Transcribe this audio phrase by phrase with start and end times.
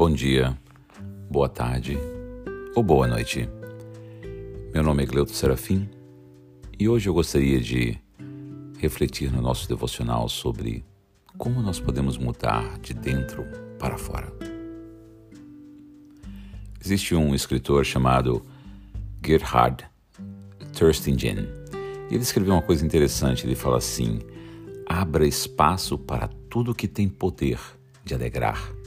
[0.00, 0.56] bom dia,
[1.30, 1.98] boa tarde
[2.74, 3.46] ou boa noite.
[4.72, 5.90] Meu nome é Gleuto Serafim
[6.78, 7.98] e hoje eu gostaria de
[8.78, 10.82] refletir no nosso devocional sobre
[11.36, 13.44] como nós podemos mudar de dentro
[13.78, 14.32] para fora.
[16.82, 18.40] Existe um escritor chamado
[19.22, 19.84] Gerhard
[20.72, 21.46] Terstingen
[22.10, 23.46] e ele escreveu uma coisa interessante.
[23.46, 24.20] Ele fala assim:
[24.86, 27.60] abra espaço para tudo que tem poder
[28.02, 28.79] de alegrar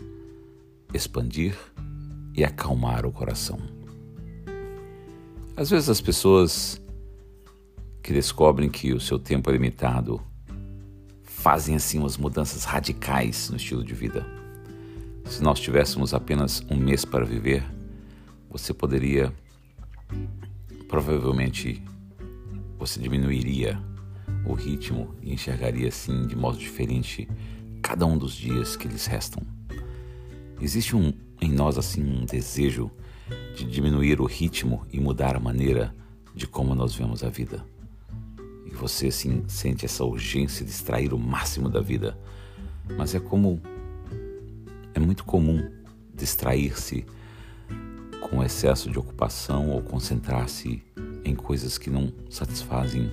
[0.93, 1.57] expandir
[2.35, 3.59] e acalmar o coração.
[5.55, 6.81] Às vezes as pessoas
[8.01, 10.21] que descobrem que o seu tempo é limitado
[11.23, 14.25] fazem assim umas mudanças radicais no estilo de vida.
[15.25, 17.63] Se nós tivéssemos apenas um mês para viver,
[18.49, 19.33] você poderia
[20.87, 21.83] provavelmente
[22.77, 23.79] você diminuiria
[24.45, 27.27] o ritmo e enxergaria assim de modo diferente
[27.81, 29.41] cada um dos dias que lhes restam.
[30.63, 31.11] Existe um,
[31.41, 32.89] em nós assim um desejo
[33.53, 35.93] de diminuir o ritmo e mudar a maneira
[36.33, 37.65] de como nós vemos a vida.
[38.65, 42.17] E você assim sente essa urgência de extrair o máximo da vida.
[42.97, 43.61] Mas é como
[44.93, 45.69] é muito comum
[46.15, 47.05] distrair-se
[48.21, 50.81] com excesso de ocupação ou concentrar-se
[51.25, 53.11] em coisas que não satisfazem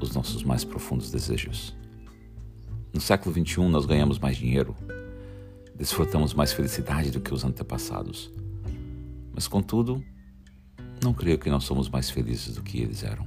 [0.00, 1.76] os nossos mais profundos desejos.
[2.92, 4.74] No século XXI, nós ganhamos mais dinheiro,
[5.82, 8.30] desfrutamos mais felicidade do que os antepassados.
[9.34, 10.00] Mas, contudo,
[11.02, 13.26] não creio que nós somos mais felizes do que eles eram.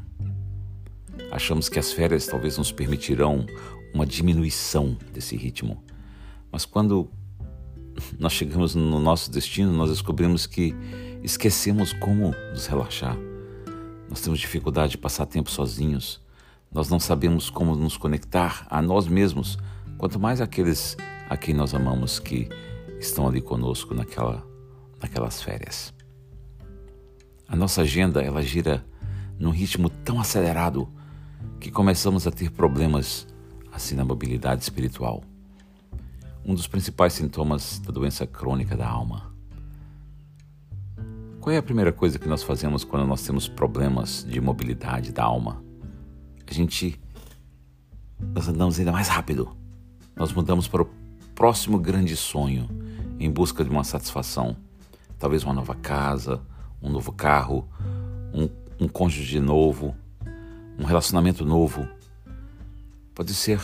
[1.31, 3.45] Achamos que as férias talvez nos permitirão
[3.93, 5.83] uma diminuição desse ritmo.
[6.49, 7.11] Mas quando
[8.17, 10.73] nós chegamos no nosso destino, nós descobrimos que
[11.21, 13.17] esquecemos como nos relaxar.
[14.09, 16.21] Nós temos dificuldade de passar tempo sozinhos.
[16.71, 19.57] Nós não sabemos como nos conectar a nós mesmos,
[19.97, 20.95] quanto mais aqueles
[21.29, 22.49] a quem nós amamos que
[22.99, 24.45] estão ali conosco naquela,
[25.01, 25.93] naquelas férias.
[27.47, 28.85] A nossa agenda ela gira
[29.37, 30.87] num ritmo tão acelerado
[31.59, 33.27] que começamos a ter problemas
[33.71, 35.23] assim na mobilidade espiritual.
[36.45, 39.33] Um dos principais sintomas da doença crônica da alma.
[41.41, 45.23] Qual é a primeira coisa que nós fazemos quando nós temos problemas de mobilidade da
[45.23, 45.63] alma?
[46.47, 46.99] A gente
[48.33, 49.55] nós andamos ainda mais rápido.
[50.15, 51.04] Nós mudamos para o
[51.35, 52.69] próximo grande sonho
[53.19, 54.55] em busca de uma satisfação.
[55.19, 56.41] Talvez uma nova casa,
[56.81, 57.67] um novo carro,
[58.33, 59.93] um, um cônjuge novo,
[60.79, 61.87] um relacionamento novo.
[63.13, 63.61] Pode ser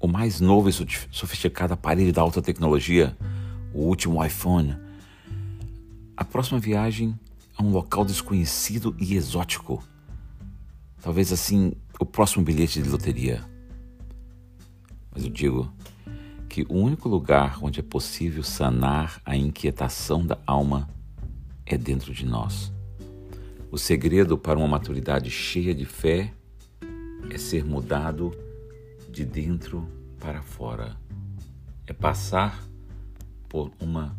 [0.00, 3.16] o mais novo e sofisticado aparelho da alta tecnologia,
[3.72, 4.76] o último iPhone.
[6.16, 7.18] A próxima viagem
[7.56, 9.82] a um local desconhecido e exótico.
[11.00, 13.44] Talvez assim, o próximo bilhete de loteria.
[15.12, 15.72] Mas eu digo,
[16.54, 20.88] que o único lugar onde é possível sanar a inquietação da alma
[21.66, 22.72] é dentro de nós.
[23.72, 26.32] O segredo para uma maturidade cheia de fé
[27.28, 28.32] é ser mudado
[29.10, 29.84] de dentro
[30.20, 30.96] para fora.
[31.88, 32.62] É passar
[33.48, 34.16] por uma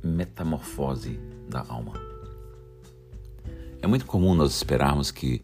[0.00, 1.18] metamorfose
[1.50, 1.94] da alma.
[3.82, 5.42] É muito comum nós esperarmos que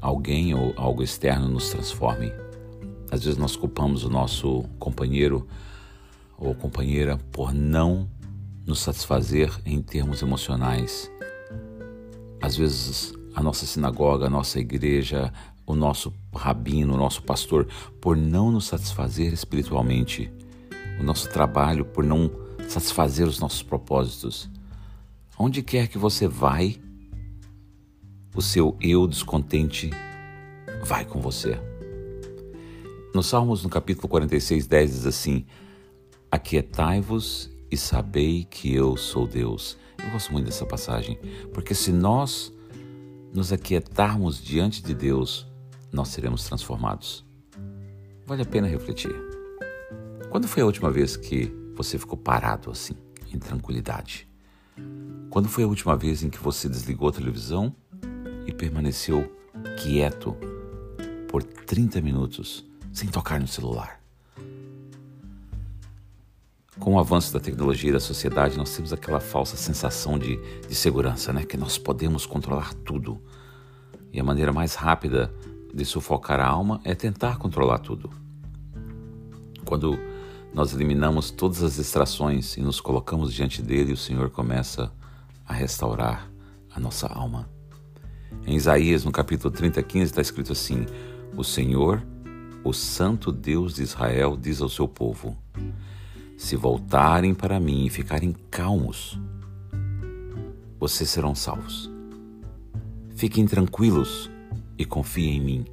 [0.00, 2.32] alguém ou algo externo nos transforme
[3.10, 5.46] às vezes nós culpamos o nosso companheiro
[6.36, 8.08] ou companheira por não
[8.66, 11.10] nos satisfazer em termos emocionais.
[12.40, 15.32] Às vezes a nossa sinagoga, a nossa igreja,
[15.66, 17.66] o nosso rabino, o nosso pastor,
[18.00, 20.30] por não nos satisfazer espiritualmente,
[21.00, 22.30] o nosso trabalho por não
[22.68, 24.50] satisfazer os nossos propósitos.
[25.38, 26.76] Onde quer que você vai,
[28.34, 29.90] o seu eu descontente
[30.84, 31.58] vai com você.
[33.14, 35.46] No Salmos, no capítulo 46, 10, diz assim:
[36.30, 39.78] Aquietai-vos e sabei que eu sou Deus.
[39.98, 41.18] Eu gosto muito dessa passagem,
[41.54, 42.52] porque se nós
[43.32, 45.46] nos aquietarmos diante de Deus,
[45.90, 47.24] nós seremos transformados.
[48.26, 49.14] Vale a pena refletir.
[50.30, 52.94] Quando foi a última vez que você ficou parado assim,
[53.32, 54.28] em tranquilidade?
[55.30, 57.74] Quando foi a última vez em que você desligou a televisão
[58.46, 59.32] e permaneceu
[59.82, 60.36] quieto
[61.26, 62.67] por 30 minutos
[62.98, 64.00] sem tocar no celular.
[66.80, 70.36] Com o avanço da tecnologia e da sociedade, nós temos aquela falsa sensação de,
[70.66, 71.44] de segurança, né?
[71.44, 73.22] Que nós podemos controlar tudo.
[74.12, 75.32] E a maneira mais rápida
[75.72, 78.10] de sufocar a alma é tentar controlar tudo.
[79.64, 79.96] Quando
[80.52, 84.90] nós eliminamos todas as distrações e nos colocamos diante dele, o Senhor começa
[85.46, 86.28] a restaurar
[86.74, 87.48] a nossa alma.
[88.44, 90.84] Em Isaías, no capítulo 30, 15, está escrito assim:
[91.36, 92.02] O Senhor
[92.68, 95.34] o Santo Deus de Israel diz ao seu povo:
[96.36, 99.18] Se voltarem para mim e ficarem calmos,
[100.78, 101.90] vocês serão salvos.
[103.16, 104.30] Fiquem tranquilos
[104.76, 105.64] e confiem em mim,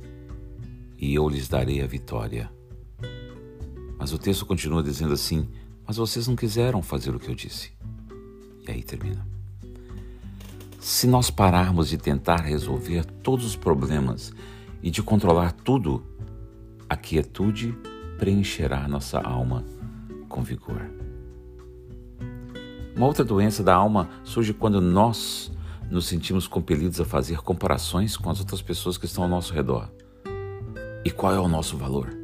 [0.98, 2.50] e eu lhes darei a vitória.
[4.00, 5.50] Mas o texto continua dizendo assim:
[5.86, 7.74] Mas vocês não quiseram fazer o que eu disse.
[8.66, 9.28] E aí termina.
[10.80, 14.32] Se nós pararmos de tentar resolver todos os problemas
[14.82, 16.16] e de controlar tudo,
[16.90, 17.78] a quietude
[18.18, 19.64] preencherá nossa alma
[20.30, 20.90] com vigor.
[22.96, 25.52] Uma outra doença da alma surge quando nós
[25.90, 29.92] nos sentimos compelidos a fazer comparações com as outras pessoas que estão ao nosso redor.
[31.04, 32.16] E qual é o nosso valor?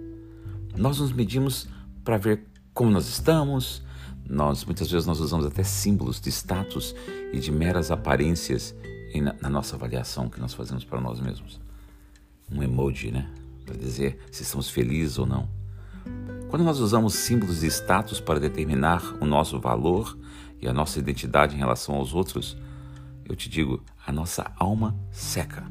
[0.76, 1.68] Nós nos medimos
[2.04, 3.84] para ver como nós estamos.
[4.28, 6.96] Nós muitas vezes nós usamos até símbolos de status
[7.34, 8.74] e de meras aparências
[9.14, 11.60] na, na nossa avaliação que nós fazemos para nós mesmos.
[12.50, 13.30] Um emoji, né,
[13.72, 15.50] para dizer se estamos felizes ou não.
[16.50, 20.18] Quando nós usamos símbolos de status para determinar o nosso valor
[20.62, 22.58] e a nossa identidade em relação aos outros,
[23.26, 25.66] eu te digo, a nossa alma seca.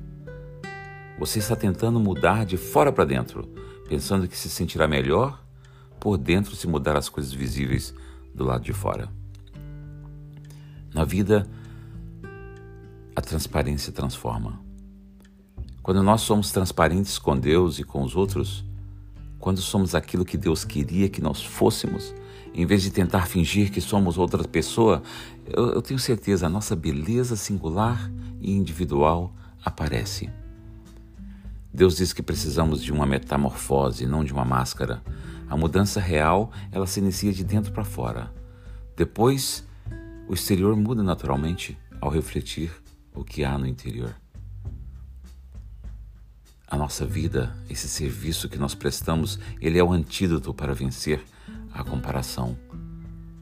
[1.18, 3.46] Você está tentando mudar de fora para dentro,
[3.88, 5.44] pensando que se sentirá melhor
[6.00, 7.94] por dentro se mudar as coisas visíveis
[8.34, 9.10] do lado de fora.
[10.94, 11.46] Na vida,
[13.14, 14.69] a transparência transforma.
[15.82, 18.64] Quando nós somos transparentes com Deus e com os outros,
[19.38, 22.14] quando somos aquilo que Deus queria que nós fôssemos,
[22.52, 25.02] em vez de tentar fingir que somos outra pessoa,
[25.46, 28.10] eu, eu tenho certeza a nossa beleza singular
[28.40, 29.34] e individual
[29.64, 30.28] aparece.
[31.72, 35.02] Deus diz que precisamos de uma metamorfose, não de uma máscara.
[35.48, 38.30] A mudança real, ela se inicia de dentro para fora.
[38.96, 39.64] Depois,
[40.28, 42.70] o exterior muda naturalmente ao refletir
[43.14, 44.14] o que há no interior.
[46.70, 51.20] A nossa vida, esse serviço que nós prestamos, ele é o antídoto para vencer
[51.72, 52.56] a comparação.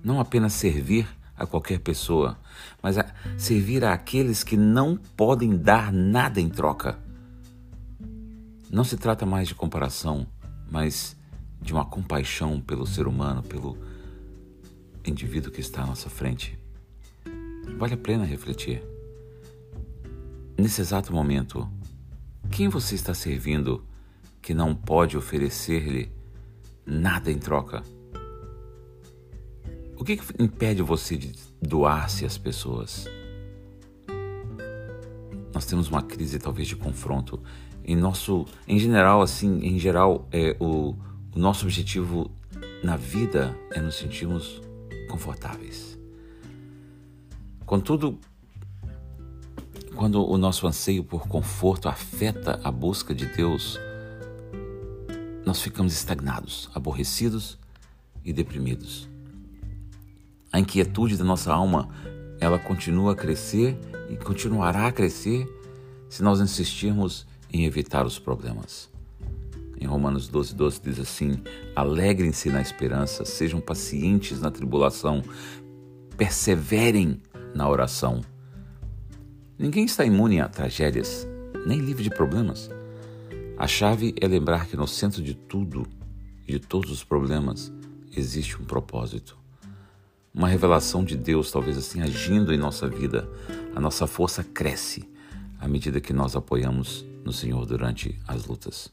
[0.02, 2.38] Não apenas servir a qualquer pessoa,
[2.82, 3.04] mas a
[3.36, 6.98] servir a aqueles que não podem dar nada em troca.
[8.70, 10.26] Não se trata mais de comparação,
[10.70, 11.14] mas
[11.60, 13.76] de uma compaixão pelo ser humano, pelo
[15.04, 16.58] indivíduo que está à nossa frente.
[17.76, 18.82] Vale a pena refletir.
[20.56, 21.70] Nesse exato momento,
[22.50, 23.84] quem você está servindo
[24.40, 26.10] que não pode oferecer-lhe
[26.84, 27.82] nada em troca?
[29.96, 33.06] O que, que impede você de doar-se às pessoas?
[35.52, 37.42] Nós temos uma crise talvez de confronto.
[37.84, 40.94] Em nosso, em geral, assim, em geral, é o,
[41.34, 42.30] o nosso objetivo
[42.82, 44.60] na vida é nos sentirmos
[45.08, 45.98] confortáveis.
[47.66, 48.18] Contudo,
[49.98, 53.80] quando o nosso anseio por conforto afeta a busca de Deus,
[55.44, 57.58] nós ficamos estagnados, aborrecidos
[58.24, 59.08] e deprimidos.
[60.52, 61.88] A inquietude da nossa alma,
[62.38, 63.76] ela continua a crescer
[64.08, 65.48] e continuará a crescer
[66.08, 68.88] se nós insistirmos em evitar os problemas.
[69.80, 71.42] Em Romanos 12, 12 diz assim:
[71.74, 75.24] Alegrem-se na esperança, sejam pacientes na tribulação,
[76.16, 77.20] perseverem
[77.52, 78.20] na oração.
[79.58, 81.26] Ninguém está imune a tragédias,
[81.66, 82.70] nem livre de problemas.
[83.56, 85.84] A chave é lembrar que no centro de tudo
[86.46, 87.72] e de todos os problemas
[88.16, 89.36] existe um propósito.
[90.32, 93.28] Uma revelação de Deus, talvez assim, agindo em nossa vida.
[93.74, 95.10] A nossa força cresce
[95.58, 98.92] à medida que nós apoiamos no Senhor durante as lutas.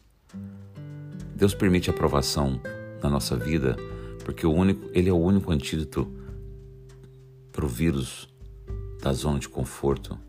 [1.36, 2.60] Deus permite a provação
[3.04, 3.76] na nossa vida
[4.24, 6.12] porque o único, Ele é o único antídoto
[7.52, 8.28] para o vírus
[9.00, 10.25] da zona de conforto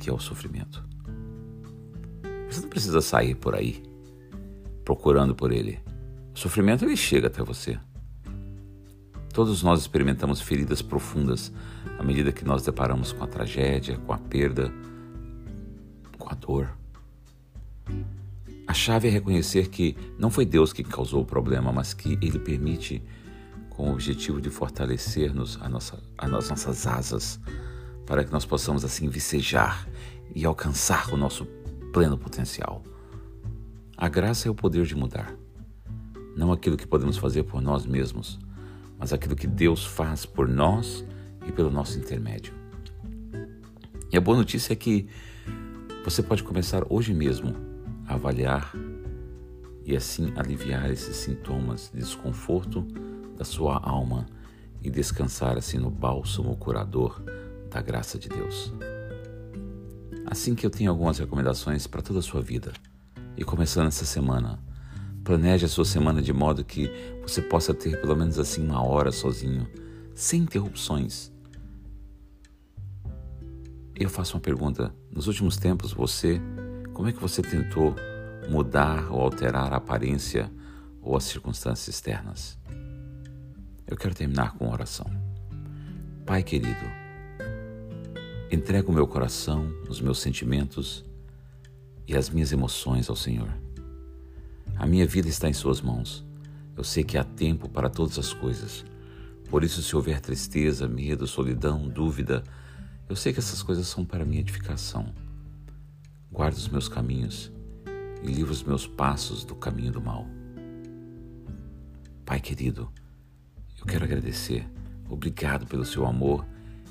[0.00, 0.82] que é o sofrimento.
[2.48, 3.82] Você não precisa sair por aí
[4.84, 5.78] procurando por ele.
[6.34, 7.78] O sofrimento ele chega até você.
[9.32, 11.52] Todos nós experimentamos feridas profundas
[11.98, 14.72] à medida que nós deparamos com a tragédia, com a perda,
[16.18, 16.68] com a dor.
[18.66, 22.38] A chave é reconhecer que não foi Deus que causou o problema, mas que Ele
[22.38, 23.02] permite
[23.68, 27.40] com o objetivo de fortalecer-nos a nossa, as nossas asas,
[28.10, 29.86] para que nós possamos assim vicejar
[30.34, 31.46] e alcançar o nosso
[31.92, 32.82] pleno potencial.
[33.96, 35.32] A graça é o poder de mudar,
[36.36, 38.36] não aquilo que podemos fazer por nós mesmos,
[38.98, 41.06] mas aquilo que Deus faz por nós
[41.46, 42.52] e pelo nosso intermédio.
[44.10, 45.08] E a boa notícia é que
[46.04, 47.54] você pode começar hoje mesmo
[48.08, 48.72] a avaliar
[49.84, 52.82] e assim aliviar esses sintomas de desconforto
[53.36, 54.26] da sua alma
[54.82, 57.22] e descansar assim no bálsamo curador
[57.70, 58.72] da graça de Deus.
[60.26, 62.72] Assim que eu tenho algumas recomendações para toda a sua vida.
[63.36, 64.58] E começando essa semana,
[65.24, 66.90] Planeje a sua semana de modo que
[67.22, 69.68] você possa ter pelo menos assim uma hora sozinho,
[70.14, 71.30] sem interrupções.
[73.94, 74.94] Eu faço uma pergunta.
[75.10, 76.40] Nos últimos tempos, você,
[76.94, 77.94] como é que você tentou
[78.48, 80.50] mudar ou alterar a aparência
[81.02, 82.58] ou as circunstâncias externas?
[83.86, 85.06] Eu quero terminar com uma oração.
[86.24, 86.99] Pai querido,
[88.50, 91.04] entrego o meu coração, os meus sentimentos
[92.06, 93.48] e as minhas emoções ao Senhor.
[94.76, 96.24] A minha vida está em Suas mãos.
[96.76, 98.84] Eu sei que há tempo para todas as coisas.
[99.48, 102.42] Por isso, se houver tristeza, medo, solidão, dúvida,
[103.08, 105.14] eu sei que essas coisas são para minha edificação.
[106.30, 107.52] Guarda os meus caminhos
[108.22, 110.26] e livra os meus passos do caminho do mal.
[112.24, 112.90] Pai querido,
[113.78, 114.68] eu quero agradecer.
[115.08, 116.46] Obrigado pelo seu amor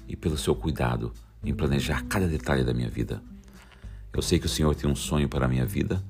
[0.08, 3.22] e pelo seu cuidado em planejar cada detalhe da minha vida.
[4.13, 6.03] Eu sei que o Senhor tem um sonho para a minha vida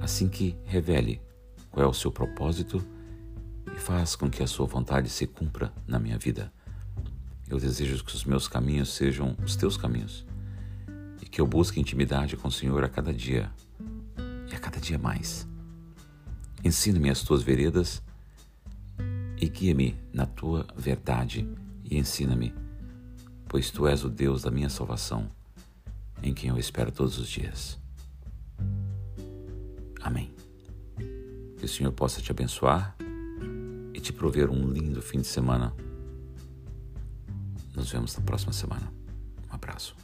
[0.00, 1.20] assim que revele
[1.70, 2.84] qual é o seu propósito
[3.74, 6.52] e faz com que a sua vontade se cumpra na minha vida.
[7.48, 10.26] Eu desejo que os meus caminhos sejam os teus caminhos
[11.20, 13.50] e que eu busque intimidade com o Senhor a cada dia
[14.50, 15.46] e a cada dia mais.
[16.64, 18.02] Ensina-me as tuas veredas
[19.40, 21.48] e guia-me na tua verdade
[21.84, 22.54] e ensina-me,
[23.52, 25.30] pois tu és o Deus da minha salvação,
[26.22, 27.78] em quem eu espero todos os dias.
[30.00, 30.32] Amém.
[31.58, 32.96] Que o Senhor possa te abençoar
[33.92, 35.74] e te prover um lindo fim de semana.
[37.74, 38.90] Nos vemos na próxima semana.
[39.50, 39.94] Um abraço.